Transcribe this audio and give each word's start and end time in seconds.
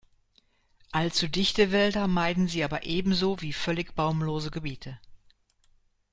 Allzu 0.91 1.27
dichte 1.27 1.71
Wälder 1.71 2.07
meiden 2.07 2.47
sie 2.47 2.63
aber 2.63 2.87
ebenso 2.87 3.39
wie 3.41 3.53
völlig 3.53 3.93
baumlose 3.93 4.49
Gebiete. 4.49 4.97